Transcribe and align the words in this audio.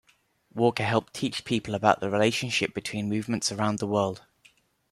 Walker 0.51 0.83
helped 0.83 1.13
teach 1.13 1.45
people 1.45 1.75
about 1.75 1.99
the 1.99 2.09
relationship 2.09 2.73
between 2.73 3.07
movements 3.07 3.51
around 3.51 3.77
the 3.77 3.85
world. 3.85 4.23